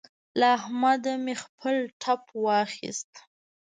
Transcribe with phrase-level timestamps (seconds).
[0.39, 3.11] له احمده مې خپل ټپ واخيست.